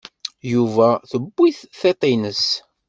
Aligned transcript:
Yuba 0.51 0.87
tewwi-t 1.09 1.59
tiṭ-nnes. 1.79 2.45